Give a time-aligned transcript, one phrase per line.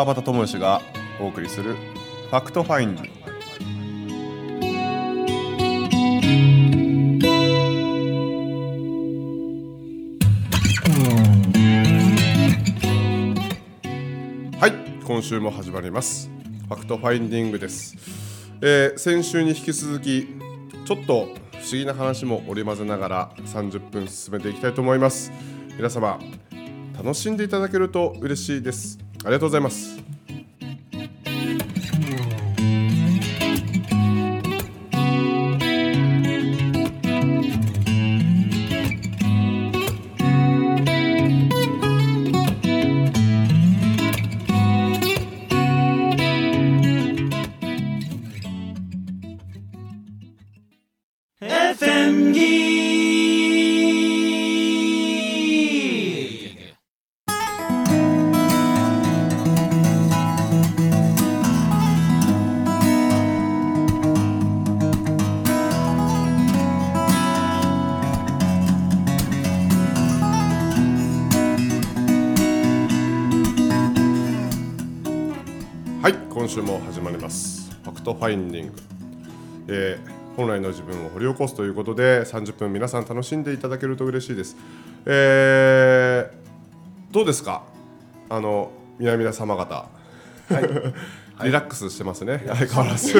[0.00, 0.80] 川端知義が
[1.20, 3.10] お送りする FactFinding
[14.58, 14.72] はい
[15.04, 16.30] 今週も始まります。
[16.66, 17.94] FactFinding です、
[18.62, 20.28] えー先週に引き続き
[20.86, 25.30] ちょっと不思議な話も織り交ぜながら30分進めていきたいと思います。
[25.76, 26.18] 皆様
[26.96, 29.09] 楽しんでいただけると嬉しいです。
[29.22, 30.19] ありがとうございます。
[78.12, 78.72] トファインディング、
[79.68, 84.56] えー本来の自分を掘り起こすということで30分皆さん楽しんでいただけると嬉しいです、
[85.04, 87.62] えーどうですか？
[88.28, 89.88] あの皆々様方、
[91.42, 93.12] リラックスしてますね、相変わらず。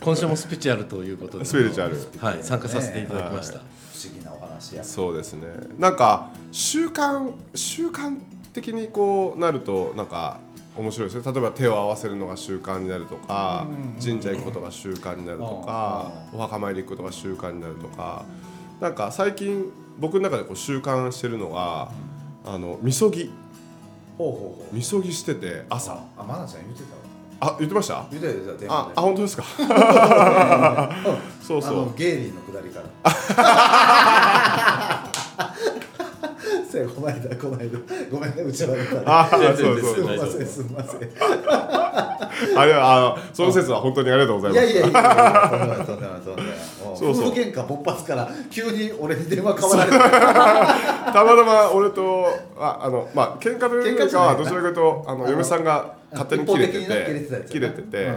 [0.00, 1.44] 今週もスピリチュアルということで。
[1.44, 1.96] スピリチュアル。
[2.18, 2.42] はい。
[2.42, 4.82] 参加させていただきました、不思議なお話や。
[4.84, 5.46] そうですね。
[5.78, 8.16] なんか習慣習慣
[8.54, 10.38] 的にこうなるとなんか
[10.76, 13.66] 面白いですね例えば手を合わせるのが習慣になるとか
[14.04, 18.24] 神社行くことが習慣になるとかお墓参り行くことが習慣になるとか。
[18.80, 19.70] なんか最近
[20.00, 21.92] 僕の中でこう習慣してるのが
[22.44, 23.30] あのみそぎ。
[24.18, 24.74] ほうほうほう。
[24.74, 25.92] みそぎしてて朝。
[26.18, 26.82] あまなちゃん言って
[27.38, 27.52] たわ。
[27.52, 28.04] あ言ってました？
[28.10, 29.44] 言ってたああ本当ですか？
[31.40, 31.76] そうあそう。
[31.86, 32.86] のゲイリーのくだりから
[36.74, 37.78] せやこの間この間
[38.10, 38.74] ごめんねうちは
[39.06, 39.26] あ
[39.56, 40.10] すそうそう。
[40.10, 41.02] みませんすみません。
[41.02, 41.06] い
[42.56, 44.66] あれはあのその説は本当にありがとうございます。
[44.66, 46.56] やいやいやとんでもないとんでもないとんでもない。
[46.84, 47.32] もそうそう。
[47.32, 49.98] 喧嘩勃発から急に俺に電話変わられて。
[51.14, 52.26] たまたま俺と
[52.58, 58.08] ああのまあ喧嘩というかはどちらかというとあの嫁さんが勝手に切れてて切れてて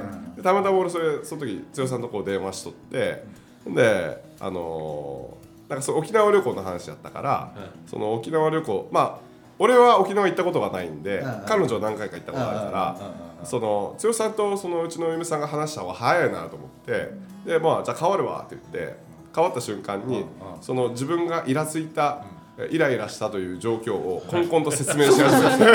[0.41, 3.23] たまたま俺それその時剛さんとこう電話しとって
[3.67, 7.53] であのーなんかその沖縄旅行の話やったから
[7.85, 9.27] その沖縄旅行まあ
[9.59, 17.11] 俺は沖縄行ったことがないんで彼女は何回か行ったことあるからその剛さんとそのうちの嫁さんが話した方が早いなと思って
[17.45, 18.95] でまあじゃあ変わるわって言って
[19.35, 20.25] 変わった瞬間に
[20.61, 22.23] その自分がイラついた
[22.59, 24.47] えイライラしたという状況をこん。
[24.47, 25.73] こんと説明し始めて。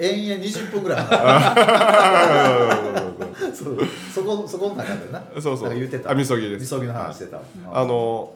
[0.00, 1.04] 延々20分ぐらい。
[1.04, 2.24] 話
[3.54, 3.78] そう。
[4.14, 5.22] そこそこの中でな。
[5.34, 5.68] そうそう。
[5.68, 6.10] なんか言ってた。
[6.10, 6.62] あみそぎです。
[6.62, 7.38] みそぎの話してた。
[7.70, 8.32] あの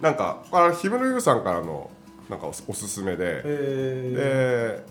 [0.00, 1.90] なんかあ氷室優さんからの
[2.28, 3.42] なんかおすおすすめで。
[3.44, 4.82] へ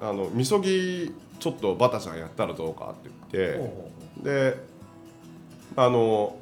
[0.00, 4.22] であのみそぎちょっとバタちゃんやったらどうかって言って。
[4.22, 4.56] で
[5.76, 6.36] あの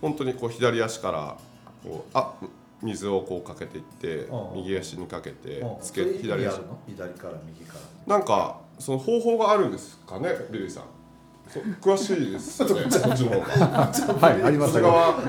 [0.00, 1.38] 本当にこう左足から
[1.82, 2.34] こうあ
[2.82, 6.60] 水をこうかけていってうん右足にかけてつけ左足。
[6.86, 7.74] 左から右か
[8.06, 8.16] ら。
[8.18, 10.84] なんかその方法があるんですかねビリーさん
[11.80, 14.26] 詳しいですよね こっちの方が。
[14.28, 14.84] はい、ありますよ。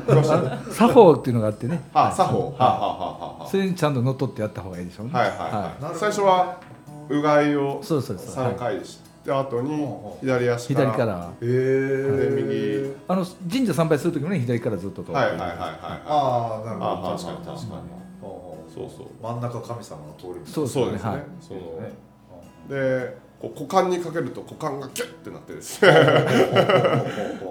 [0.07, 0.73] 長谷川詳しい。
[0.73, 2.39] 作法っていうのがあってね、あ作法。
[2.39, 5.11] はあはあはあはそれにちゃんと乗っ取ってやった方がいいでしょうね。
[5.13, 5.83] あはいはい。
[5.83, 6.57] はい、最初は
[7.09, 8.43] うがいをそうそうそう。
[8.45, 9.87] 3回して後に
[10.21, 10.91] 左足から。
[10.91, 11.25] 左から。
[11.25, 12.95] へえで右。
[13.07, 15.57] あの神社参拝する時もね、左からずっと通ってはいはいはいはい。
[15.57, 15.75] は
[16.07, 18.05] ああなるあほど確かに確かに。
[18.73, 19.07] そうそう。
[19.22, 21.93] 真ん中神様の通りそうそうですね、はいそのね。
[22.67, 25.91] でこう股間にかけると股間がキュッてなってですね。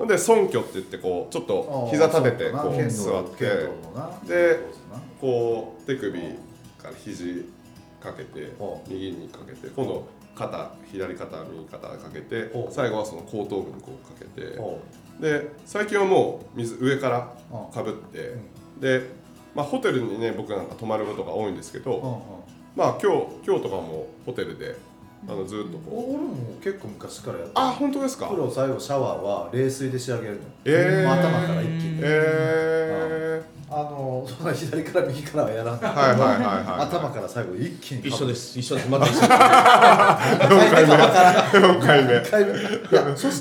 [0.08, 3.68] で尊虚って言ってこうちょっと膝立ててこう座って
[4.26, 4.58] で
[5.20, 6.20] こう手首
[6.78, 7.48] から肘
[8.00, 14.80] かけてほ右にかけて今度肩左肩右肩かけて最後はその後頭部にこうかけてほ
[15.20, 18.34] で最近はもう水上からうかぶって
[18.80, 19.08] で、
[19.54, 22.42] まあ、ホテルにね僕なんか泊まることが多いんですけど、
[22.74, 24.76] まあ今日今日とかもホテルで
[25.26, 26.14] あのずっとこう。
[26.16, 28.26] 俺も結構昔からやってあ本当ですか？
[28.26, 30.40] 風呂最後シャワーは冷水で仕上げるの。
[30.64, 31.12] えー。
[31.12, 32.00] 頭から一気に。
[32.02, 38.02] えあのそんな左左から右からはやらんはいはいはいはい頭から最後一気に。
[38.08, 38.56] 一緒です。
[38.58, 38.88] 一緒です。
[38.88, 39.30] また一緒です。
[39.30, 39.30] 4
[40.70, 42.52] 回目4回目一回目。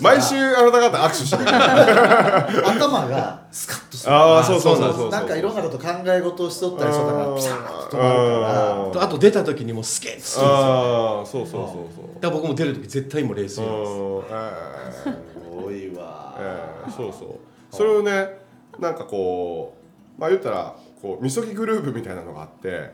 [0.01, 1.43] 毎週あなた方握手してる。
[2.67, 4.97] 頭がスカするああそうそうそうそう。
[4.97, 10.55] そうなんかいろんなこと考え事をしとったりしとったからピシャーッと止まるあかあと出た時にもうスケッとするんですよ。
[10.55, 12.05] ああそうそうそうそう。
[12.19, 15.09] だから僕も出る時絶対もう冷静うなんですす
[15.49, 16.35] ごいわ。
[16.39, 17.75] えええそうそう。
[17.75, 18.39] それをね
[18.79, 19.75] なんかこ
[20.17, 22.89] うまあ言ったらこうみそぎグループみたいなのがあって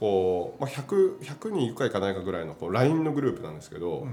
[0.00, 4.06] こう、まあ、100, 100人いくかいかないかぐらいのこう LINE のグループなんですけど、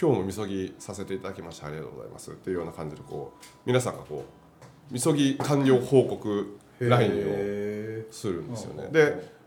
[0.00, 4.47] 今日もみそぎさせていただきましてありがとうございますっていうような感じでこう皆さんがこう
[4.90, 8.84] みそぎ完了報告う LINE をへするんですよね。
[8.84, 9.38] うんで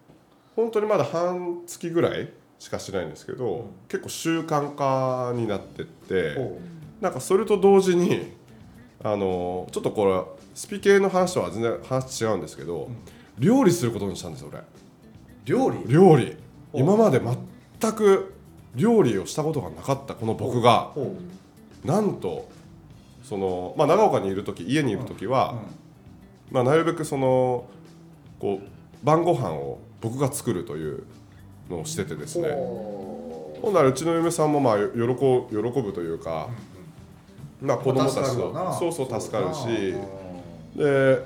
[0.54, 2.30] 本当にまだ半月ぐらい
[2.60, 6.60] しかしてないんですけど、結構習慣化になってってーほ
[7.00, 8.34] なんかそれと同時に
[9.02, 10.22] あのちょっとこれ
[10.54, 12.90] スピ系の話とは全然話違うんですけど、
[13.40, 14.60] 料理することにしたんですよ俺。
[14.60, 14.64] う
[15.46, 15.84] 料理？
[15.88, 16.36] 料理。
[16.74, 17.22] お今まで
[17.80, 18.34] 全く
[18.76, 20.92] 料理をしたことがなかったこの僕が。
[21.86, 22.48] なんと
[23.24, 25.62] その、まあ、長岡にいる時家にいる時は、
[26.52, 27.66] まあ、なるべくその
[28.40, 31.04] こう晩ご飯を僕が作るという
[31.70, 32.50] のをしててですね。
[32.50, 36.50] ほほんならうちの嫁さんもまあよ喜ぶ喜ぶというか、
[37.62, 38.76] まあ子供たちと。
[38.80, 39.96] そうそう助かるし。
[40.76, 41.20] で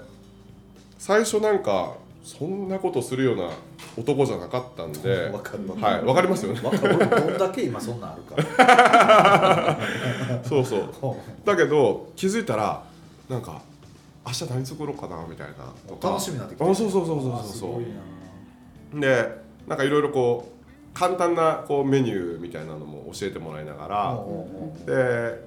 [0.97, 1.93] 最初なんか
[2.25, 3.51] そんなことするような
[3.95, 6.59] 男じゃなかったんで わかはいわかりますよね。
[6.59, 9.77] だなわかる俺どんだけ今そんなんあるか。
[10.43, 10.89] そうそう。
[10.99, 12.83] ほ だけど気づいたら
[13.29, 13.61] なんか
[14.25, 15.53] 明日何作ろうかなみたいな。
[15.87, 16.63] とかう楽しみになってきて。
[16.63, 17.81] あそうそうそうそうあそうそ
[18.97, 18.99] う。
[18.99, 19.29] で
[19.67, 24.19] なんかいろいろこう簡単なこうメニューみたいなのも教えてもらいながら、
[24.85, 25.45] で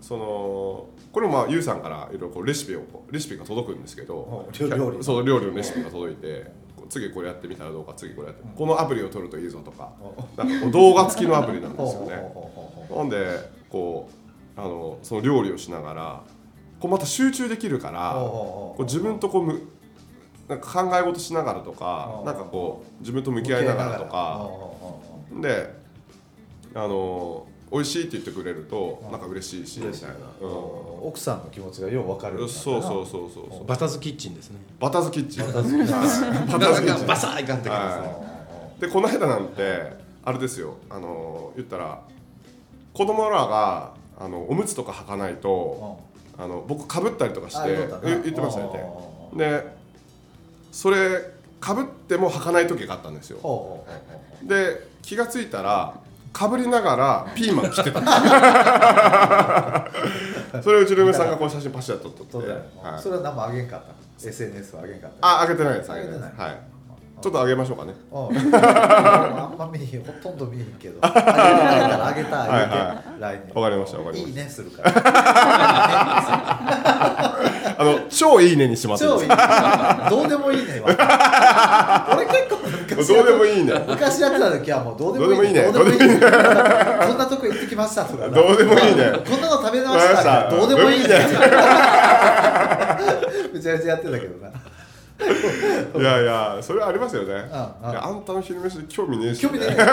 [0.00, 6.50] そのこれもまあゆうさんからいろいろレシピをレシピが届くんですけど料料理そう料理のレシピが届いて
[6.88, 9.92] 次これやってみたらどうか次これやって、このアプリを取るといいぞとか
[10.36, 12.16] なんか動画付きのアプリなんうですよね。
[12.16, 13.38] ほうほうほうほうほほんで
[13.70, 14.10] こ
[14.56, 16.22] うあのその料理をしながら
[16.80, 19.62] こうまた集中できるからこう自分とこうむ
[20.48, 24.48] なんか考え事しながらとかうんなんかこう自分と向き合いながらとか。
[25.40, 25.80] で
[26.74, 33.66] あの美味しいって言ってくれるとなんか嬉しいしみたいな、うん奥さんの気持ちがよう分かるそうそううそうそうそう。
[33.66, 34.58] バタズキッチンですね。
[34.78, 35.46] バタズキッチン。
[35.46, 35.96] バタズキッチン。
[35.96, 37.06] はいバタズキッチン。
[37.06, 38.12] バサーいかんってきますねは
[38.78, 38.80] い。
[38.80, 39.92] でこの間なんて
[40.24, 40.74] あれですよ。
[40.88, 42.02] あの言ったら
[42.92, 45.98] 子供らがあのおむつとか履かないと
[46.36, 48.84] あの僕かぶったりとかしてあ言ってましたよね
[49.32, 49.64] うんで
[50.72, 51.20] それ
[51.60, 53.84] かぶっても履かない時があったんですよ。
[54.42, 55.94] で気がついたら
[56.32, 58.00] かぶりながらピーマン切ってた。
[60.62, 62.60] それをうちの嫁さんがこう写真パシャッと撮ってうそうだよ。
[62.82, 63.02] はい。
[63.02, 63.86] それは何もあげんかった
[64.28, 65.90] SNS はあげんかったあ、上げてないです。
[65.90, 66.32] 上げてない。
[67.20, 67.92] ちょっと上げましょうかね。
[68.10, 68.18] うん
[68.54, 70.98] あんま見えほとんど見えへんけど。
[71.02, 74.38] あげたらあげたいはいはて LINE にわかりましたわかりました。
[74.40, 74.90] いいねするから。
[77.78, 82.08] あの、超いいねにしまって超いいまどうでもいいねは。
[82.16, 82.59] 俺結構。
[83.06, 83.72] どうでもいいね。
[83.88, 85.62] 昔やってた時はもうどうでもいいね。
[85.72, 86.20] どうでもいいね。
[86.20, 86.28] こん
[87.18, 89.12] なとこ行ってきましたとかなどうでもいいね。
[89.28, 91.08] こんなの食べましたどうでもいいね。
[93.52, 94.50] めちゃめちゃやってたけどな。
[96.00, 97.48] いやいや、それはありますよね。
[97.52, 99.42] あんたの昼飯興味ねえし。
[99.42, 99.74] 興味ねえ。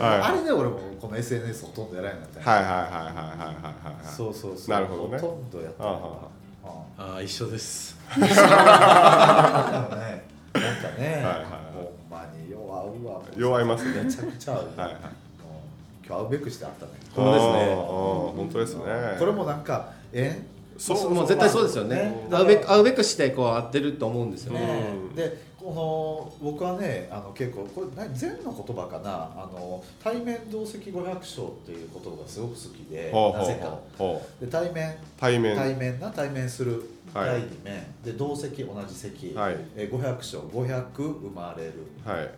[0.00, 0.20] はい。
[0.22, 2.40] あれで俺もこの SNS ほとんどやらないなって。
[2.40, 3.10] はいはいはいはいはいはいは
[4.10, 4.14] い。
[4.16, 4.70] そうそうそう。
[4.70, 5.18] なるほどね。
[5.18, 5.92] ほとんどやってない。
[6.98, 7.96] ああ一緒です
[10.54, 14.02] なんかねはいはいほんまに弱うわ弱いますね。
[14.02, 14.94] めちゃくちゃ合うはいはい。
[14.94, 14.98] うん
[16.06, 17.52] 今日会うべくしてあったね本当ですね。
[17.52, 18.82] あーあー本当ですね。
[19.18, 20.42] これもなんかえ？
[20.78, 21.96] そうもう絶対そうですよね。
[21.96, 22.28] ね。
[22.30, 24.60] 会うべく会うべくしてこう会ってると思うんですよね。
[24.60, 24.92] ね。
[25.16, 29.24] でこの僕はねあの結構これ何禅の言葉かな？
[29.36, 33.66] あの対面同席五百章っていう言葉がすごく好きでほうほうなぜか。
[33.66, 34.46] ほうほう。
[34.46, 34.96] で対面。
[35.18, 35.56] 対面。
[35.56, 37.28] 対面な対面するはい。
[37.28, 39.56] 第二面、で同席同じ席、はい。
[39.76, 41.72] えー、500章500生まれる、
[42.04, 42.30] はい。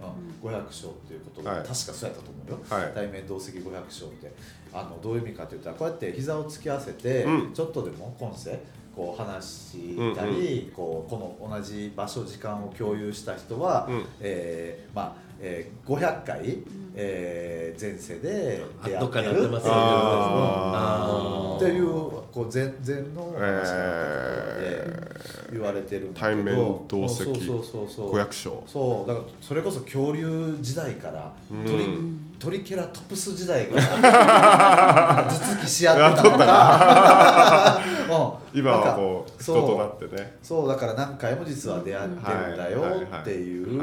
[0.43, 1.61] うん、500章っていうことが、はい。
[1.61, 2.93] 確かそうやったと思うよ、はい。
[2.95, 4.33] 対面同席500章って。
[4.73, 7.53] あのどういう意味かといったらこうやって膝を突き合わせて、うん。
[7.53, 8.59] ちょっとでも今世
[8.95, 14.05] こう話したり、こうこの同じ場所時間を共有した人は、うん。
[14.21, 16.59] えーまあえー、500回、
[16.95, 19.25] えー前世で出会どってる。
[19.25, 25.11] に会ってますよあっていうこう禅禅の話のところでえ
[25.53, 26.37] 言われてるんだけど。
[26.37, 28.11] 対面同席そうそうそうそう。
[28.11, 28.63] 五百章。
[28.67, 31.65] そうだからそれこそ恐竜時代からうん。
[31.65, 33.77] 鳥トリケラトプス時代が
[35.21, 37.81] 頭突きし合ってたとか
[38.55, 38.61] うん。
[38.61, 40.37] 今はこう人となってね。
[40.43, 42.83] そうだから何回も実は出会ってるんだよ
[43.21, 43.77] っていう。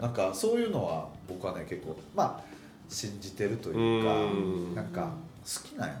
[0.00, 2.48] なんかそういうのは僕はね結構まあ
[2.88, 4.74] 信じてるというかうん。
[4.74, 6.00] なんか好きなんよね。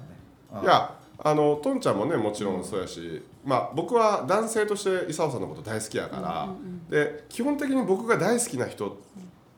[0.54, 0.62] うん。
[0.62, 0.90] いや
[1.20, 6.48] あのトンちゃんもねもちろんそうやし、まあ僕は男性として功さんのこと大好きやから、
[6.88, 8.94] で基本的に僕が大好きな人っ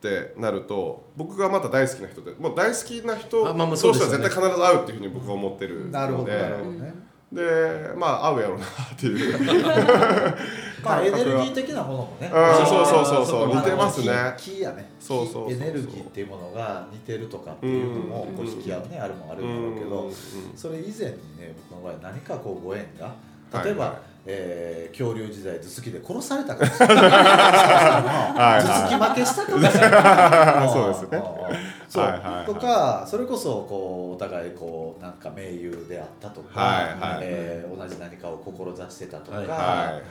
[0.00, 7.09] てなると僕がまた大好きな人でもう大好きな人あまあまあ同士は絶対必ず会うっていうふうに僕は思ってるのでなるほどなるほどね。
[7.32, 8.68] でまあ合うやろうなっ
[8.98, 9.38] ていう。
[10.82, 12.30] まあエネルギー的なものもね。
[12.32, 14.34] うんそうそうそうそう似てますね。
[14.36, 14.90] 気気やね。
[14.98, 18.36] そうそうエネルギーっていうものが似てるとかっていうのもうん。
[18.36, 19.90] こう引き合うねあるもあるんだろうけうん。
[19.90, 20.10] ど、
[20.56, 23.14] それ以前にね僕の場合何かこうご縁が
[23.62, 26.96] 例えば、はいえー恐竜時代頭突きで殺されたかもしれない。
[27.10, 30.68] はい頭突き負けしたかもしれない。
[30.70, 31.22] そうですね。
[31.88, 32.46] そう、はいはいはい。
[32.46, 37.18] とかそれこそこうお互いこうなんか盟友であったとか、はいはい。
[37.22, 39.56] えー同じ何かを志してたとかはいはい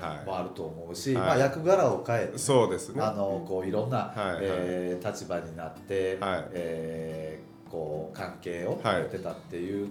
[0.05, 0.25] はい。
[0.25, 1.25] もあると思うし、はい。
[1.27, 3.01] まあ、役柄を変えてそうですね。
[3.03, 4.37] あのこういろんな、はいはい。
[4.41, 6.43] えー立場になって、はい。
[6.53, 8.95] えーこう関係をはい。
[8.95, 9.89] やってたっていう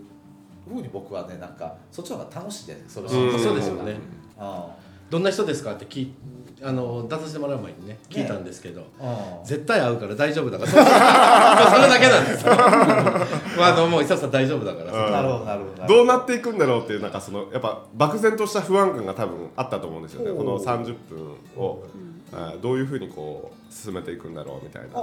[0.68, 3.38] ふうに僕はねなんかそっちの方が楽しいでそれうん。
[3.38, 3.96] そうですよね。
[4.38, 4.74] あ
[5.10, 6.14] どんな人ですかって聞い
[6.62, 10.70] あの出させてもらう前にね聞いたんですけど、あ絶対会うから大丈夫だから。
[10.70, 10.76] そ
[11.78, 12.52] れそれだけなんですよ。
[13.56, 15.12] まああのもう久さん大丈夫だから、うん。
[15.12, 15.94] なるほどなるほど。
[15.94, 20.36] どうなっていくんだろうっていうなんかそのやっぱ漠然とした不安感が多分あったと思うんですよね。
[20.36, 21.84] この30分を、
[22.32, 25.00] あーどういうふうにこう進めていくんだろうみたいな。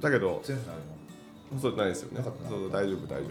[0.00, 0.76] だけど全然ない
[1.60, 2.18] そうないですよね。
[2.18, 2.50] なかったな。
[2.50, 3.24] そう大丈夫大丈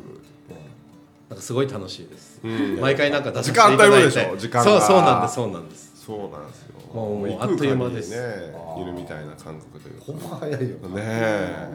[1.30, 2.80] なんかすごい楽しいです、夫、うん。
[2.82, 4.38] 毎回なんか出させ時ていただいて。
[4.38, 4.72] 時間が。
[4.72, 5.92] そうそうなんですそうなんです。
[6.06, 6.76] そうなんですよ。
[6.94, 8.10] もうもうあっという間です。
[8.10, 11.70] にねいるみたいな感覚というほんかま早いよねえ。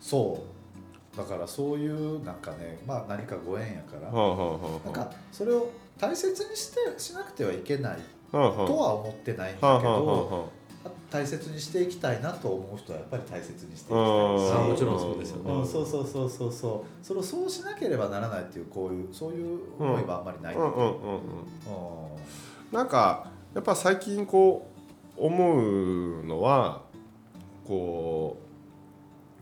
[0.00, 0.44] そ
[1.14, 1.16] う。
[1.16, 4.08] だからそういうなんかねまあ何かご縁やから。
[4.08, 5.68] はあはあはなんかそれを
[5.98, 7.98] 大切にしてしなくてはいけない
[8.30, 10.50] とは思ってないんだけど
[11.10, 15.52] 大切にしていきたいなと思う人はやっぱり大切にしていきたいもちろんそうですよね。
[15.52, 21.20] うん、そうそうそうそうそうそれをそうしなければならないっていうこういうそういう思いはあんまりない、うんうんうんうんうん。
[22.72, 24.70] なんかやっぱ最近こ
[25.18, 26.82] う思うのは
[27.66, 28.38] こ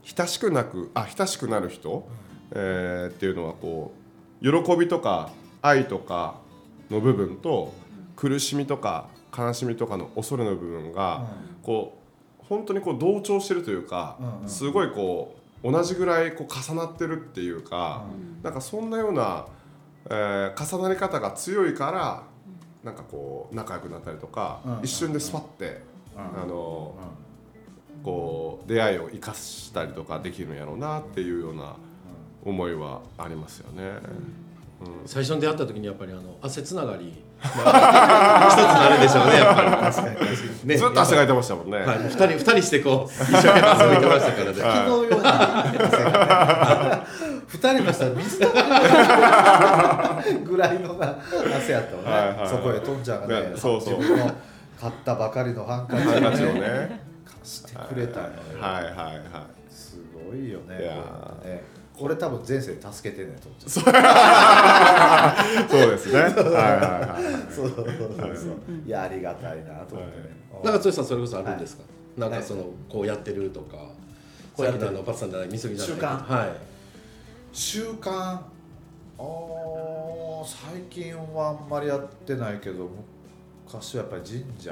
[0.02, 2.08] う親しくなくあ親しくなる人、
[2.52, 3.92] えーっていうのはこ
[4.40, 6.40] う喜びとか愛とか
[6.90, 7.75] の部分と
[8.16, 11.26] 苦しみとか悲しみとかの恐れの部分が、
[11.68, 11.98] こ
[12.40, 14.48] う本当にこう同調してるというか、うんうん。
[14.48, 18.06] すごいこう同じぐらいこう重なってるっていうか、
[18.42, 19.44] なんかそんなような、
[20.08, 22.22] えー重なり方が強いから
[22.82, 25.82] なんかこう仲良くなったりとか、うん一瞬でスパッて、
[26.16, 26.94] うんあの
[28.02, 31.76] こう出会いを生かしたりとかできるんやろうなっていうような
[32.44, 33.98] 思いはありますよね。
[35.06, 39.70] 最初に出会った時にやっぱりあの汗つながり、まあ、一つになるでしょうねやっぱり。
[39.70, 40.68] 確かに。
[40.68, 40.76] ね。
[40.76, 41.78] ずっと汗かいてましたもんね。
[41.78, 44.54] はい、二人二人してこう一生懸命遊びに行きましたからね。
[44.54, 46.11] 昨日ように汗が
[47.02, 47.06] ね
[47.49, 48.47] 二人の人は水た
[50.14, 51.18] まりぐらいのな
[51.56, 52.49] 汗やったのね、はいはいはい。
[52.49, 53.99] そこへとんちゃんがねねそうそう。
[53.99, 54.32] 自分の
[54.80, 55.97] 買ったばかりのハンカ
[56.37, 57.00] チををねね。
[57.25, 59.18] 貸してくれたのよ、はいはいはい。
[59.70, 65.35] すごいよねいやーこれ多分前世で助けてんねんと思っちゃ
[65.69, 66.21] そうですね。
[66.21, 67.25] はいはいはい。
[67.50, 68.55] うそうそうそうそう
[68.87, 71.83] いやありがたいなと思ってね、なんか剛さんそれこそあるんですか？
[72.17, 73.76] なんかそのこうやってるとか。
[74.57, 75.97] こうやってるのあのパツさんじゃない、みそぎじゃない。
[75.97, 76.50] 習慣はい。
[77.52, 82.88] 習慣あー最近はあんまりやってないけど
[83.67, 84.71] 昔はやっぱり神社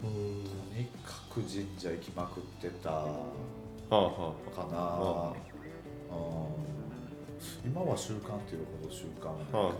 [0.00, 3.06] とにかく神社行きまくってたかは
[3.90, 4.12] あはな、
[4.72, 5.53] あうん
[7.64, 9.78] 今は習慣っていうほど習慣はないかな、はあはうん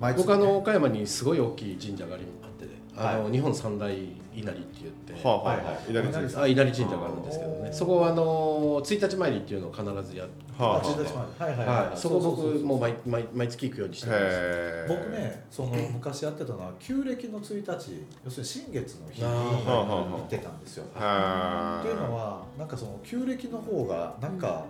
[0.00, 0.24] 毎月ね。
[0.24, 2.66] 僕あの岡山にすごい大きい神社がありあって、
[2.96, 5.26] あはの日本三大稲荷って言って。
[5.26, 5.64] あはあははい。
[5.64, 5.76] はい。
[5.76, 5.90] あ。
[5.90, 6.42] 稲荷神社。
[6.42, 7.72] あ稲荷神社があるんですけどね。
[7.72, 11.26] そこはあの1日参りっていうのを必ずやって、はあはあ1日あ。
[11.38, 14.86] 前はいはいはい、はい、そこ僕もう毎毎毎月行くようにしてます。
[14.88, 20.84] 僕ねその昔やってたのは旧暦の1日要するに新月の日に行ってたんですよ。
[20.94, 24.64] はっていうのはなんかその旧暦の方がなんか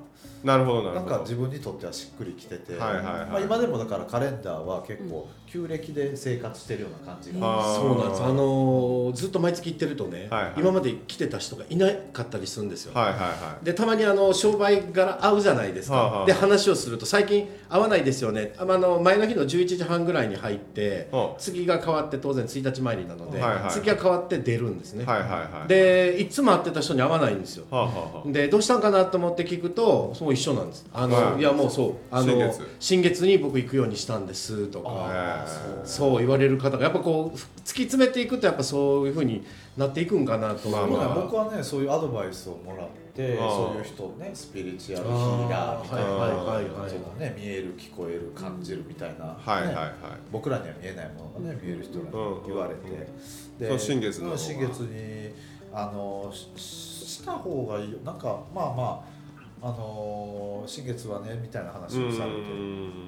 [0.44, 1.10] なるほどなるほど。
[1.10, 3.26] なんか自分にとってはしっくりきてて、はいはいはい。
[3.26, 7.74] まあ、今でもだからカレンダーは結構旧暦で生活してるような感じが、あー。
[7.74, 8.22] そうなんです。
[8.22, 10.52] あのーずっと毎月行ってるとね、はいはい。
[10.58, 18.54] 今まで来てた人がいなかったりするんですよ、はいはいはでたまにあの商売柄会うじゃないですか、はあはあで話をすると最近会わないですよね。
[18.58, 21.40] ああの前の日の11時半ぐらいに入って、はあ。
[21.40, 25.68] 次が変わって当然1日参りなので、はいはい次が変わって出るんですね、いはいはいはい。
[25.68, 27.66] でいつも会ってた人に会わないんですよ。
[27.70, 28.30] はあはあはあ。
[28.30, 30.86] でどうしたんかなと思って聞くとそう一緒なんです。
[30.92, 31.40] あの、はい。
[31.40, 31.94] い、やもうそう。
[32.10, 32.76] あの新月。
[32.78, 35.44] 新月に僕行くようにしたんですとか
[35.84, 39.44] そうそう言われる方がやっぱこう突き詰めていくとやっぱそういうふうに
[39.76, 40.90] なっていくんかなと思う。
[40.90, 41.14] まあまあ。
[41.14, 49.92] 僕はねそういうアドバイスをもらってそういう人ねスピリチュアルヒーラーみたいなはいはいね見える聞こえる感じるみたいな、ねはいはいはい。
[50.30, 52.10] 僕らには見えないものがね見える人らに
[52.46, 53.08] 言われて、
[53.66, 54.32] その新月の方が。
[54.32, 59.15] うん新月にあのしした方がいいよなんかまあまあ
[59.62, 62.36] あの新月はねみたいな話をされて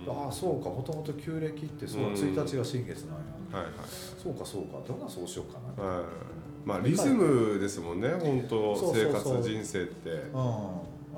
[0.08, 0.70] ああそうか。
[0.70, 2.12] もともと旧暦ってそううん。
[2.14, 3.58] 1日が新月なんや。
[3.58, 3.74] はいはい。
[4.22, 4.78] そうかそうか。
[4.86, 5.88] どんなそうしようかな。
[5.88, 6.04] はい。
[6.64, 9.36] まあリズムですもんね本当そうそう生そう。
[9.36, 10.10] 活人生って。
[10.10, 10.40] うん、だ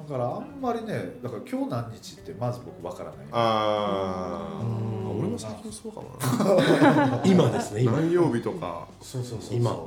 [0.09, 3.27] からあんまりねだから今日何日ってまず僕わからない。
[3.31, 5.21] ああうん。
[5.21, 6.11] 俺も最近そうかも
[7.25, 8.01] 今ですねな今。
[8.01, 8.87] 何曜日とか。
[9.01, 9.57] そうそうそうそう。
[9.57, 9.71] 今。
[9.71, 9.79] うん、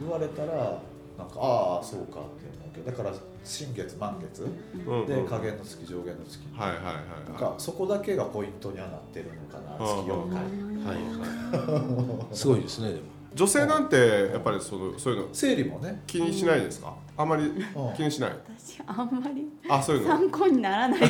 [0.00, 0.80] 言われたら
[1.18, 2.90] なんかああそうかって思うけど。
[2.90, 3.12] だから
[3.48, 4.46] 新月満月
[4.86, 5.06] うんうん。
[5.06, 6.38] で下限の月上限の月。
[6.56, 6.90] はいはいは
[7.36, 10.36] いかそこだけがポイントにはなってるのかなうん月4回
[10.94, 11.02] はい
[12.28, 12.34] はい。
[12.36, 13.00] すごいですねでも。
[13.00, 13.02] い
[13.34, 16.94] 女性なんてやっぱりそのそういうの生理もね、気にしないですか？
[17.16, 17.62] あんまりうん。
[17.94, 18.30] 気にしない？
[18.58, 20.16] 私あんまりあそういうの？
[20.16, 20.98] 参考にならない。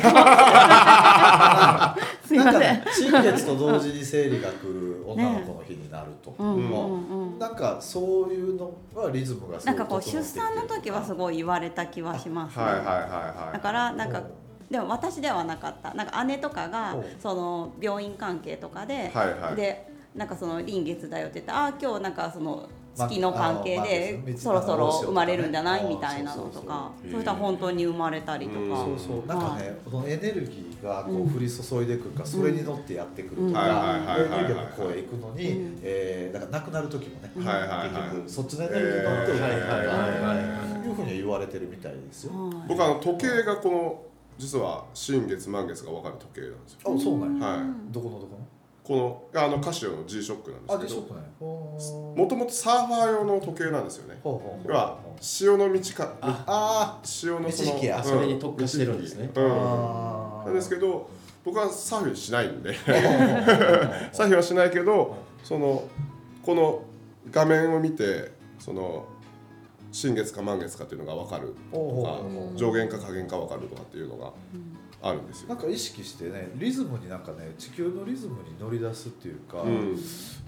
[2.26, 2.82] すいません。
[2.92, 7.36] 新月と同時に生理が来る女の子の日になると、うんうんもうん。
[7.36, 13.52] うなんかそういうのはリズムがすごないんかこう出産の時はすごい言われた気はしますね、はいはいはいはい。
[13.54, 14.24] だからなんかうん。
[14.70, 15.94] でも私ではなかった。
[15.94, 19.56] なんか姉とかがおその病院関係とかで、はいはい。
[19.56, 28.58] でなんかその臨月だよって言ってああ今日なんかそのま月の関係あでのそろそろ生まれるんじゃないみたいなのとかそうそしたら本当に生まれたりとか。
[28.60, 28.68] うん。
[28.98, 29.26] そうそう。
[29.26, 35.78] なんかね、このエネルギーがこう降り注いでくるから、それに乗ってやってくるとか、エネルギーがこうへ行くのに、うん。
[35.82, 42.32] えーだからなくなる時もね、はいはいはい結局そっちのエネルギーに乗ってえーやるとか、はいはいはいはいいうふうに言われてるみたいですよ。
[42.32, 42.68] はい。
[42.68, 44.02] 僕あの時計がこの
[44.38, 46.78] 実は新月満月が分かる時計なんですよ。
[46.84, 47.46] あ、そうなんや。
[47.46, 47.92] はい。
[47.92, 48.38] どこのどこ
[48.88, 54.18] このあのカシオの G ショックなんですけどもともとサーファー用の時計なんですよね。
[54.24, 54.40] 要
[54.74, 59.30] は潮の満ちかあ潮のその満ち引きやあそれに特化してるんですね。
[59.34, 59.48] うん。
[60.46, 61.06] なんですけど
[61.44, 62.72] 僕はサーフィンしないんで。
[62.80, 65.84] サーフィンはしないけどその
[66.42, 66.82] この
[67.30, 69.04] 画面を見てその
[69.92, 74.32] 新月か満月かっていうのが分かるとか上限か下限か分かるとかっていうのが
[75.00, 75.48] あるんですよ。
[75.48, 79.96] なんか意識してねリズムになんかね地球のリズムに乗り出すっていうか、うん。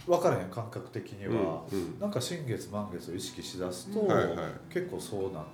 [0.06, 2.00] 分からへん感覚的には、うんうん。
[2.00, 4.36] なんか新月満月を意識しだすと、はいはい。
[4.72, 5.44] 結構そうなっ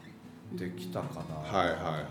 [0.58, 2.02] てきたかな、はいはいはいはい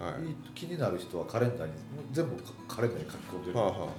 [0.00, 0.06] うん。
[0.06, 0.28] はい。
[0.28, 1.72] いい気になる人はカレンダーに
[2.12, 2.32] 全部
[2.66, 3.86] カレンダーに書き込んでる、はいはあはあ。
[3.86, 3.90] はあ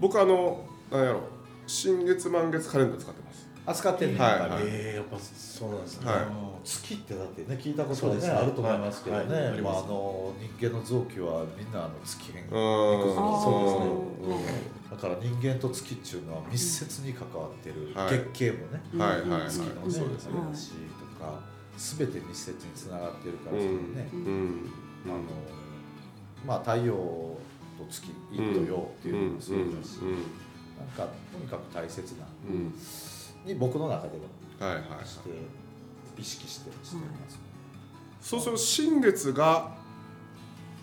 [0.00, 1.20] 僕あのなんやろ
[1.66, 6.22] 新月満月カレンダー使ってますあ使ってんねはいやっぱり、ええやっぱそうなんですね、はい。
[6.22, 9.60] うん月ってだってね聞いたことはねあると思いますけどね、はいはい。
[9.60, 12.50] まあ、あの人間の臓器はみんなあの月変うん。
[12.50, 14.72] そうですね。
[14.90, 18.10] だから人間と月っていうのは密接に関わってる、はい。
[18.10, 19.50] 月経もね、はいはいはい。
[19.50, 20.38] 月のね、そうですね。
[20.38, 20.76] 話と
[21.18, 21.40] か
[21.76, 24.70] 全て密接につながってるから、うんそのね、うん。
[25.06, 25.14] あの
[26.46, 27.38] まあ太陽と
[27.90, 29.98] 月陰と陽っていうのもそうだし、
[30.78, 32.74] なんかとにかく大切なうんうん
[33.44, 34.10] に僕の中で
[34.60, 35.06] ははいはいはい。
[35.06, 35.30] して
[36.18, 37.38] 意識してしてます、
[38.20, 39.70] そうすると新月が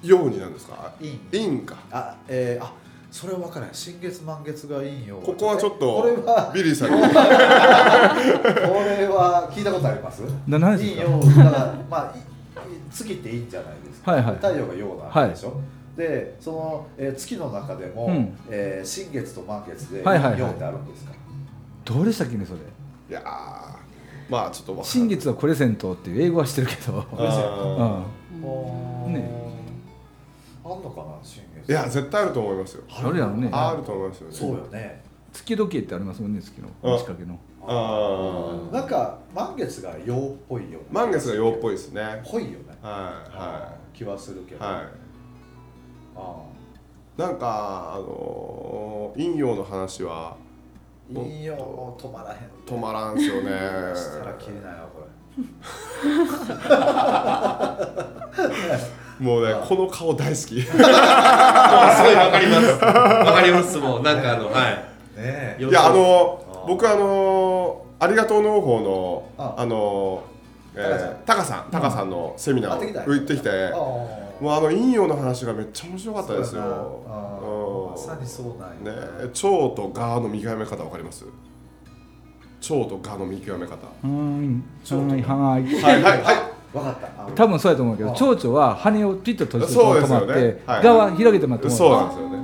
[0.02, 0.94] 陽になるんですか？
[1.00, 1.78] 陰陰か。
[1.92, 2.74] あえー、あ
[3.12, 3.76] それは分からない。
[3.76, 5.18] 新月満月が陰陽。
[5.18, 7.02] ここはちょっこれとはビリーさんに。
[7.02, 7.14] これ
[9.08, 10.22] は聞いたことあります？
[10.48, 11.04] な何ですか？
[11.04, 12.24] 陰陽だからまあいい
[12.92, 14.36] 月っていいんじゃないですか、はいはい。
[14.36, 15.60] 太陽が陽なんでしょ、
[15.96, 18.38] でその、えー月の中でも、うん。
[18.50, 20.40] えー新月と満月ではいはいはい。
[20.40, 21.12] 陽ってあるんですか、
[21.90, 22.60] どうでしたっけねそれ。
[22.60, 22.64] い
[23.12, 23.24] やー
[24.32, 24.86] まあちょっとわかんない。
[24.86, 27.04] 新月はプレゼントっていう英語は知ってるけど。
[27.14, 29.06] あー。
[29.06, 29.14] うん。
[29.14, 29.28] ね。
[30.64, 31.68] あんのかな新月。
[31.68, 32.84] いや絶対あると思いますよ。
[32.88, 33.50] あるやろね。
[33.52, 34.36] あると思いますよね。
[34.36, 35.02] そうよね。
[35.34, 36.68] 月時計ってありますもんね月の。
[36.84, 36.98] あ。
[37.00, 37.40] 仕掛けの。
[37.64, 38.72] あー。
[38.72, 42.02] なんか満月が陽っぽいよ満月が陽っぽいですね。
[42.02, 42.66] はいぽいよね。
[42.84, 44.68] は気はするけど、い。
[44.68, 44.86] は
[46.16, 46.44] あ
[47.18, 50.38] いなんかあのー陰陽の話は
[51.12, 52.40] いいよ止まらへん。
[52.68, 53.50] 止まらんすよね。
[53.96, 55.00] したら切れないわこ
[59.20, 60.62] もうねこの顔大好き。
[60.62, 62.68] すごいわかります。
[62.86, 64.04] わかりますもう。
[64.04, 64.86] なんかあのはい。
[65.18, 65.66] れねえ。
[65.68, 69.56] いやあの僕あのありがとう農法のあ。
[69.58, 70.24] あの
[70.76, 71.72] えータカさん。
[71.72, 73.50] タカさんのセミナーあ行ってきたを行ってきて。
[73.50, 77.02] あもうあの陰陽の話がめっちゃ面白かったですよ。
[77.92, 79.02] まさにそうなんや。
[79.02, 81.26] ね腸とガの見極め方わかります？
[81.26, 83.78] 腸とガの見極め方。
[84.04, 84.64] うん。
[84.90, 85.64] はいはい。
[85.64, 86.76] はいはいはい。
[86.78, 87.08] わかった。
[87.08, 90.84] あ多分そうやと思うけどあ蝶々は羽をピッと閉じて止まってねはい。
[90.84, 92.40] 側は広げてもらってもそうなんですよね。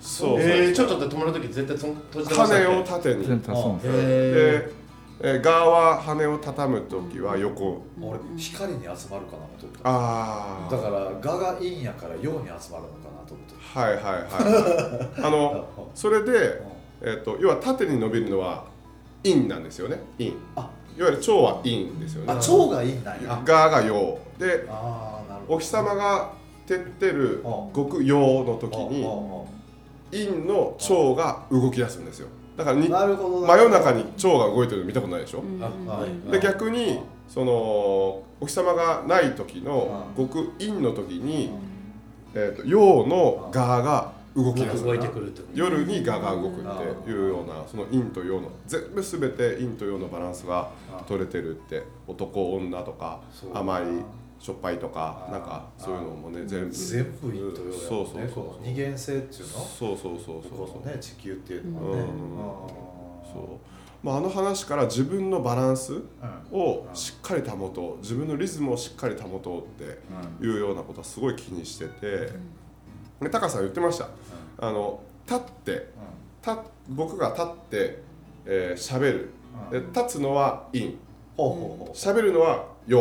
[0.00, 3.24] そうそうえー、ちょって止まるとき絶対そ閉じてましたっ羽けを縦に。
[3.26, 3.92] 全部足すんですよ。
[3.94, 3.96] へ
[4.32, 4.72] で、
[5.20, 7.82] えー、ガは羽を畳むときは横。
[8.00, 9.18] 俺光に集まるかな
[9.58, 9.90] と思った。
[9.90, 16.62] ああだからガが陰やから陽に集まるのかなと思ってはいはいはい あのそれで、
[17.00, 18.64] えー、と要は縦に伸びるのは
[19.24, 20.00] 陰なんですよね。
[20.18, 20.70] 陰あ。
[20.96, 23.42] いわゆる腸は陰ですよあね腸が陰なんや。
[23.44, 24.18] ガが陽。
[24.38, 25.54] でああなるほど。
[25.56, 26.30] お日様が
[26.66, 27.72] 照ってるうん。
[27.74, 29.04] 極陽の時に
[30.12, 32.28] 陰の腸が動き出すんですよ
[32.58, 35.44] だからになるほど真夜中に腸が動いてるの見たことないでしょ、
[36.28, 41.52] うで逆にそのお日様がない時のう極陰の時に、
[42.34, 44.84] えー、と陽のガが動き出す。
[44.84, 50.70] 動いてくるってこと夜にガが動くっていうようなその陰と陽の全部全て陰と陽のバランスが
[51.06, 53.56] 取れてるって男女とかそう。
[53.56, 53.82] 甘い
[54.40, 56.74] しょっぱいとかなんかそういうのもね全部。
[56.74, 58.44] 全部陰と陽やそうもんねそうそう。
[58.44, 59.46] この二元性っていうの？
[59.46, 60.86] そうそうそうそう。
[60.88, 61.90] ね地球っていうのうん。
[61.90, 62.02] はね
[63.32, 64.06] そう。
[64.06, 66.02] まあ、あの話から自分のバランスうん。
[66.52, 67.96] をしっかり保とう。
[67.98, 69.98] 自分のリズムをしっかり保とうって
[70.40, 70.48] うん。
[70.48, 72.32] いうようなことはすごい気にしてて、
[73.20, 74.08] で高さん言ってました。
[74.60, 75.88] あの立って
[76.46, 78.02] 立僕が立って
[78.46, 79.30] えー、喋る。
[79.72, 80.94] で立つのは陰
[81.36, 81.96] ほうほうほう。
[81.96, 83.00] 喋るのは陽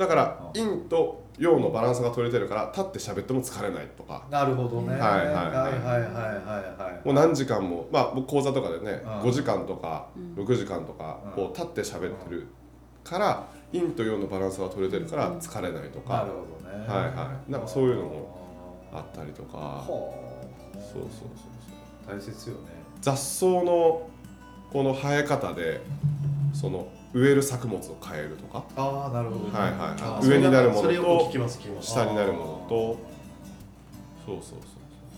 [0.00, 0.66] だからうん。
[0.66, 4.26] 陰と陽のバランスが取れてるから立って喋っても疲れないとか。
[4.30, 4.92] なるほどね。
[4.92, 5.34] はいはいはい。
[5.34, 9.10] はいはいはいはいもう何時間もまあ僕講座とかでねうん。
[9.20, 10.42] 5時間とかうん。
[10.42, 11.32] 6時間とかうん。
[11.32, 12.46] こう立って喋ってる
[13.04, 16.88] から陰と陽のバランスが取れてるから疲れないとなかるほどね。
[16.88, 17.52] はいはい。
[17.52, 19.84] なんかそういうのもあったりとか。
[19.86, 19.96] そう
[20.74, 21.02] そうそう
[22.08, 22.16] そう。
[22.16, 22.60] 大切よね。
[23.02, 24.08] 雑草の
[24.72, 25.80] この生え方で
[26.54, 28.64] その植える作物を変えるとか。
[28.76, 29.58] ああなるほどね。
[29.58, 29.80] はいはい。
[30.00, 31.30] あはい上になるものと
[31.80, 32.98] 下になるものと。
[34.26, 34.60] そうそうそう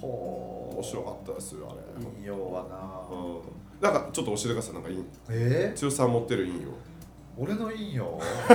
[0.01, 2.07] ほう面白かったですよあれ。
[2.21, 3.17] 引用はな。
[3.17, 3.43] うん。
[3.81, 4.75] なんかちょっと教えてください。
[4.75, 5.05] なんかいい。
[5.31, 6.71] え強さん持ってる陰陽
[7.37, 8.21] 俺の引用？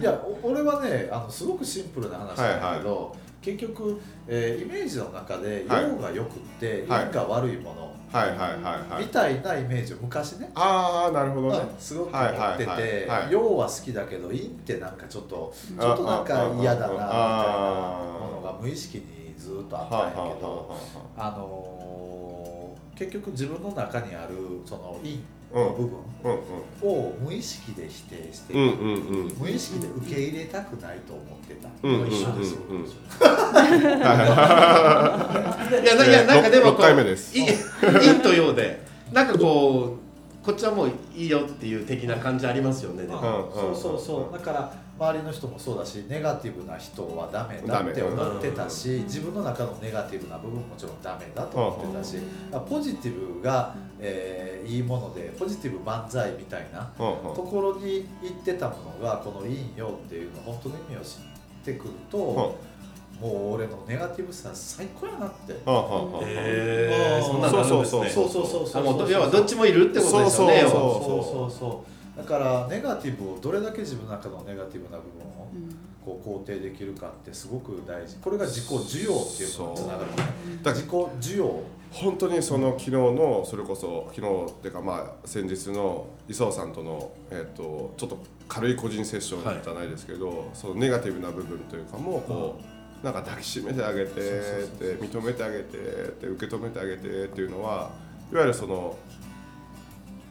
[0.00, 5.82] いやお俺はねあのすごくシンプルな話なんだけど、結局、えーイメージの中ではい。
[5.84, 7.04] 陽が良くってはい。
[7.06, 9.04] 陰が悪いもの、はいはいはいはい。
[9.04, 11.58] みたいなイメージを昔ね、ああなるほどね。
[11.58, 13.32] うんすごく持はいっててはい。
[13.32, 15.78] 陽は好きだけど陰ってなんかちょっとうん。
[15.78, 17.12] ちょっとなんか嫌だなみたいな
[18.20, 20.76] ものが無意識にずっとあっはあたんやけどは
[21.16, 24.34] あのー結局自分の中にある
[24.66, 25.20] その陰
[25.54, 26.38] の部分うんうん
[26.82, 28.94] を無意識で否定してうんいくうんうん。
[28.94, 28.98] う
[29.32, 32.82] ん無意識で受け入れたくないと思ってた、うんうんうん一緒ですよ、う んい
[35.86, 37.36] やないやなんかでも六こう回目です。
[37.38, 37.44] い
[37.80, 38.86] 陰と陽で。
[39.12, 39.96] なんかこ
[40.42, 44.32] うこっちはもういいよっていう的な感じありますよねそうそうそう。
[44.32, 52.16] だから周りの人もそうだしネガティブな人はダメだって思ってたし自分の中のネガティブな部分ももちろんダメだと思ってたし
[52.68, 61.18] ポジティブが、えーいいものでポジティブ万歳みたいなところに行ってたものがこの陰陽っていうの本当の意味を知っ
[61.64, 62.56] てくると、も
[63.22, 65.54] う俺のネガティブさ最高やなって。
[65.64, 68.08] そんなのあるんですね。
[68.10, 68.82] そうそうそうそう。
[68.82, 70.60] あもう要はどっちもいるってことですよね。
[70.60, 70.80] そうそう。
[70.80, 75.48] そうそうそうだからネガティブをどれだけ自分の中のネガティブな部分を
[76.04, 78.16] こう肯定できるかってすごく大事。
[78.16, 80.16] これが自己需要っていうのにつながるね。
[80.62, 81.62] だ自己需要。
[81.92, 92.58] 本当にその昨日のそれこそ昨日っていうかまあ先日の磯尾さんとの、えっとちょっと軽い個人セッションじゃないですけど、そのネガティブな部分というかもこ
[93.02, 97.90] う、なんか抱きしめてあげてって認めてあげてって受け止めてあげてっていうのは
[98.32, 98.96] いわゆるその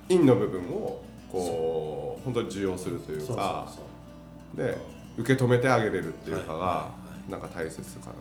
[0.10, 3.68] 陰の部分をこう本当に受容するというか
[4.56, 4.78] で
[5.18, 6.92] 受け止めてあげれるっていうかが
[7.30, 8.14] なんか大切かな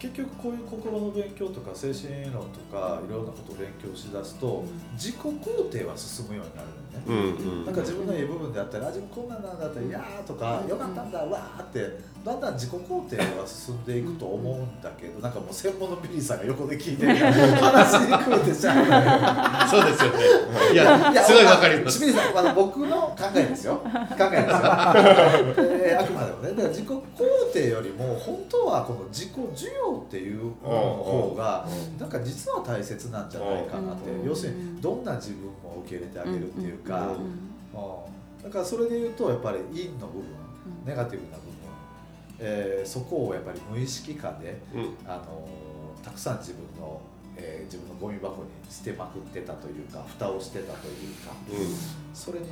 [0.00, 6.80] 結局こういう心の勉強とか精神論とかいろんなことを勉強しだすと自己肯定は進むようになるのね。
[7.06, 18.70] うんうんなんか自分のいい部分であったり、あ自分こんなんなんだったら、いやーとか、よかったんだ、わーって、だんだん自己肯定は進んでいくと思うんだけど、なんかもう専門のビリーさんが横で聞いてる話に来るでしょ。
[19.70, 20.18] そうですよね
[20.72, 23.76] いやすごいわかります清水さん、あの僕の考えですよ。
[23.76, 24.26] 考えですよ。
[25.84, 27.00] えーあくまでもね、だから自己肯
[27.52, 31.66] 定よりも、本当はこの自己需要っていう方が、
[31.98, 37.08] なんか実は大切なんじゃないかなって、要するにどんな自分も受け入れてあげるっていうか。
[37.08, 37.50] うん
[38.42, 40.24] だからそれで言うとやっぱり陰の部分、
[40.86, 41.52] ネガティブな部分、
[42.38, 44.96] えーそこをやっぱり無意識化で、うん。
[45.06, 46.98] あのーたくさん自分の、
[47.36, 51.32] えー自分のゴミ箱に捨てまくってたというか蓋をしてたというか、
[52.14, 52.46] それに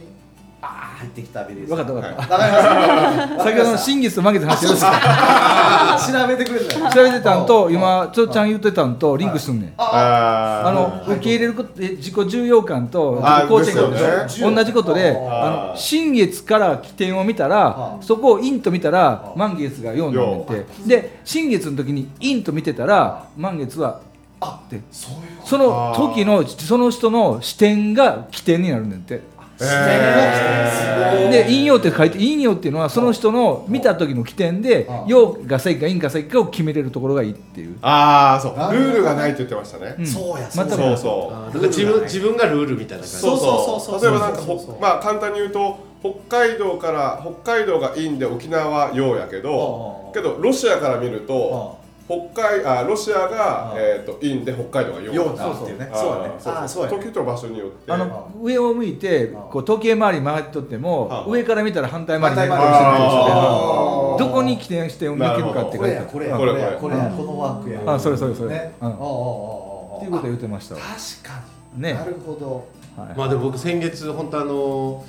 [0.61, 3.45] ああ入ってきたビリ分かった分かった、わかりました。
[3.45, 6.79] 先ほどの新月と満月の話を調べてくれた。
[6.81, 9.73] よ調べてたんと今ちょっちゃん言ってたんとリンクすんねん。
[9.77, 14.57] あああの受け入れることえ自己重要感とあ自己肯定ですよ感ね。
[14.57, 24.01] 同じことでああの新月から起点を見たらあそこを陰と見たらあ満月が4になってで新月の時に陰と見てたら満月は
[24.41, 25.47] あでそういうこと。
[25.47, 29.15] その時のその人の視点が起点になるねんて。
[29.15, 37.77] えで陰陽って書いて陰陽っていうのはその人の見た時の起点であ陽が正義か陰か正義かを決めれるところがいいっていう。
[37.83, 38.53] ああそう。
[38.73, 40.07] ルールがないって言ってましたね、うん。
[40.07, 43.17] そうやまたそうそうあーだから自分自分がルールみたいな感じ。
[43.19, 44.01] そうそうそうそう。
[44.01, 55.91] そう例えばなんかそうそうそうほまあ簡単に言うと北海道から北海道が陰で沖縄は陽やけどけどロシアから見るとあ北海あロシアがあえーと陰で北海道が陽ようなっていうね。
[55.93, 56.35] そうやね。
[56.39, 57.05] そうそうやね。
[57.05, 57.93] 時と場所によって。
[57.93, 66.07] あの上を向いてこう時計回り回ってとってもあ上から見たら反対回りに反対回るかもしれない回りあーどこに起点して向けるかって書いてある。
[66.07, 67.09] これやこれやうんこれや。
[67.11, 67.95] ここれやこのワークや。
[67.95, 68.47] あそれそれそれ。
[68.47, 68.53] うん。
[68.55, 69.97] ねああああああ。
[69.99, 70.81] っていうことを言ってましたわ。
[70.81, 71.43] 確か
[71.77, 71.83] に。
[71.83, 71.93] ね。
[71.93, 72.67] なるほど。
[72.97, 73.19] はい。
[73.19, 75.05] まあでも僕先月本当あの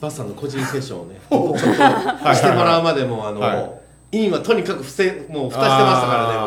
[0.00, 1.58] バスさんの個人セッションをね ちょっと
[2.34, 3.83] してもらうまでもあの、はい
[4.14, 6.38] インはとにかく伏せもう蓋してましたからね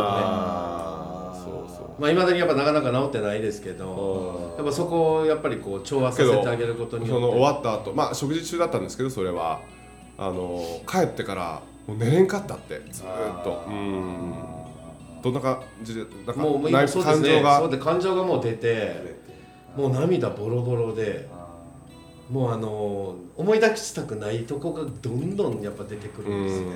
[1.41, 1.67] 僕ね。
[1.67, 2.01] そうそう。
[2.01, 9.59] まあいまだにやっぱなかなか治ってないですけどやっぱそこをやっぱりこう調和させてあげることにその終わった後まあ食事中だったんですけどそれは。
[10.19, 13.63] あの帰ってからもう寝れんかったってずーっと。
[13.67, 14.33] うん。
[15.21, 17.29] どんな感じでなんかもう今そうですね。
[17.29, 17.59] 感情が？
[17.59, 19.17] そうで感情がもう出て
[19.75, 21.27] もう涙ボロボロで
[22.31, 26.67] もうあの思い出したくないとこがどんどんやっぱ出てくるんですね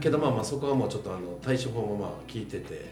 [0.00, 2.90] けどまあまあそこはもうちょっとあの対処法もまあ聞いてて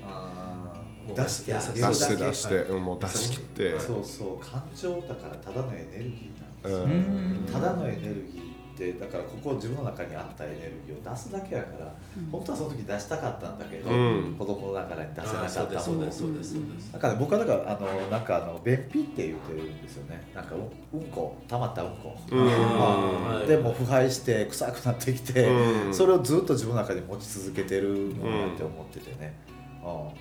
[1.14, 3.80] 出して出して出して、うんもう出し切って。
[3.80, 4.44] そうそう。
[4.44, 7.00] 感情だからただのエネルギーなんうですよ。
[7.00, 7.46] ん。
[7.52, 8.47] ただのエネルギー
[8.78, 11.92] ってだからここ自分の中にあったエネルギーを出すだけやから、
[12.30, 14.36] 本当はその時出したかったんだけど、うん。
[14.38, 15.70] 子供の中に出せなかったもの。
[15.70, 16.92] ですそうですそうですそうです。
[16.92, 20.30] なんかね、僕はだからあのなんかあの便秘って言ってるんですよね。
[20.34, 22.46] なんかううんこ溜まったうんこ、うん。
[22.46, 23.46] まあはい。
[23.48, 25.94] でも腐敗して臭くなってきて、うん。
[25.94, 29.58] それをずっと自分の中に持ち続けてるのかなって思っててね、うん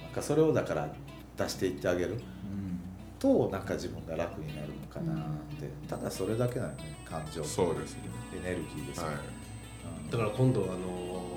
[0.02, 0.88] なんかそれをだから
[1.38, 2.17] 出していってあげる
[3.19, 5.15] となんか自分が楽になるのかなっ
[5.60, 5.69] て。
[5.88, 8.01] ただそれだけなのね感情そうですね。
[8.36, 9.06] エネルギーですよ。
[9.06, 9.17] はね、
[10.08, 11.27] いだから今度あの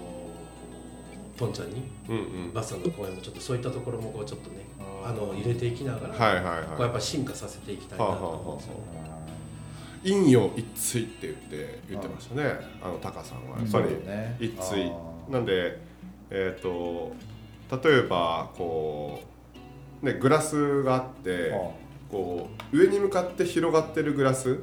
[1.36, 2.52] トンちゃんにうんうん。
[2.52, 4.66] バスさんの公演もちょっとそういったところもこうちょっとね
[5.04, 8.12] あの入れていきながら、はいはいこうやっはぱ進化させていきたいなと。
[8.12, 8.80] 思うんですよね、
[10.04, 12.44] い陰陽一対って言って言ってましたね
[12.82, 13.58] あのタカさんは。
[13.58, 13.80] やっぱ
[14.38, 14.92] り一対
[15.30, 15.78] なんで
[16.30, 17.12] えっ、と
[17.82, 19.26] 例えばこう
[20.02, 21.52] ねグラスがあって
[22.10, 24.60] こう上に向かって広がってるグラス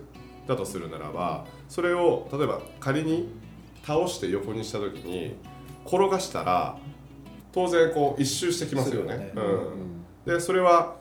[0.47, 3.30] だとするならばそれを例えば仮に
[3.86, 5.36] 倒して横にした時に
[5.86, 6.78] 転がしたら
[7.54, 9.13] 当然こう一周してきますよね。
[9.13, 9.32] よね。
[9.36, 10.95] うん、でそれは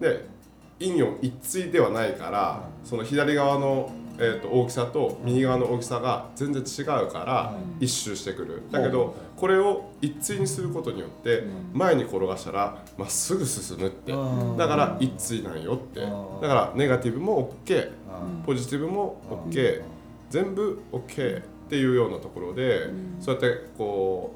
[0.00, 0.34] ね
[0.78, 8.62] 陰陽一対ではないからその左側の、えー、と大きさと右側の大きさが全然違うから一周してくる。
[8.70, 14.12] だけどこれを一対にすることによって前に転がしたらまっすぐ進むって。
[14.12, 14.56] うん。
[14.56, 16.00] だから一対なんよって。
[16.00, 16.40] うん。
[16.40, 18.42] だからネガティブも OK うん。
[18.44, 19.82] ポジティブも OK
[20.30, 24.34] 全部 OK っていうようなところでそうやってこ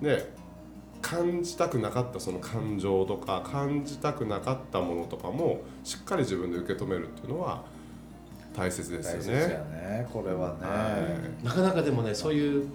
[0.00, 0.32] うね
[1.00, 7.64] 感じたくなかったその感情とか感じたくなかったものとかもしっかり自分で受け止めるっていうのは
[8.56, 9.54] 大切ですよ大切やね。
[9.98, 10.98] ねこれはね、は
[11.42, 11.44] い。
[11.44, 12.68] なかなかでもねそういう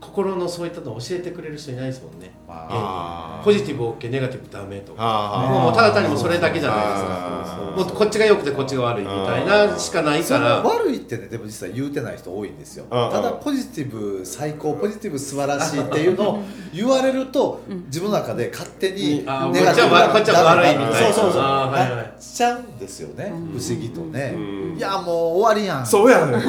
[0.00, 2.32] 心のそういったのを教えてくれる人いないですもんね。
[2.48, 3.38] まあ。
[3.40, 3.44] ー。
[3.44, 5.48] ポジティブ OK ネガティブダメとか。
[5.50, 7.74] もうただ単にもうそれだけじゃないですか。
[7.76, 10.62] もっとこっちが良くてこっちが悪いみたいなしかないから。
[10.62, 12.84] 悪いっってねでも実は言うてない人多いんですよ。
[12.90, 16.42] ただポジティブ最高ポジティブ素晴らしいっていうのを
[16.72, 21.12] 言われると自分の中で勝手にネガティブなこっちは悪いみたいな。
[21.12, 21.42] そうそうそう。
[21.42, 24.34] なっちゃうんですよね不思議とね。
[24.36, 24.76] うん。
[24.76, 25.86] いやもう終わりやん。
[25.86, 26.48] そうやね なんか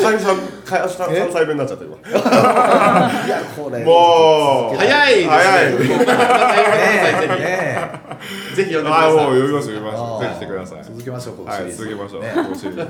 [0.00, 1.96] 三三か三三歳分になっちゃった今。
[1.96, 2.00] い
[3.28, 5.30] やこれもう早いですね。
[5.34, 5.70] 早
[7.24, 7.44] いね
[8.00, 8.03] え
[8.54, 10.24] ぜ ひぜひ呼んでくだあもうさい呼びます呼びます。
[10.24, 10.84] ぜひ来てください。
[10.84, 11.76] 続けましょうこのはいシリーズ。
[11.76, 12.22] 続けましょう。
[12.22, 12.32] ね。
[12.34, 12.86] このシリーズ。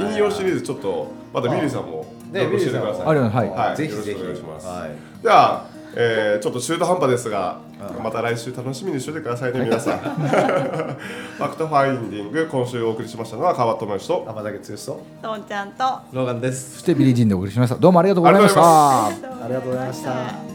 [0.00, 3.06] 引用シリーズちょっとまたミリーさんもね教えてください。
[3.06, 3.76] ミリーさんはい。
[3.76, 4.20] ぜひぜひ。
[4.20, 4.66] よろしくお願いします。
[4.66, 5.22] はい。
[5.22, 5.64] では、
[5.96, 7.58] えー、ちょっと中途半端ですが、
[7.98, 9.98] うんまた来週楽しみにしておいてくださいね皆さん。
[10.00, 16.74] FactFinding 今週お送りしましたのは川端知義と天竹剛ととんちゃんとローガンです。
[16.76, 17.76] そしてビリー・ジンでお送りしました。
[17.76, 19.06] どうもありがとうございました。
[19.06, 19.10] あ
[19.48, 20.53] りがとうございました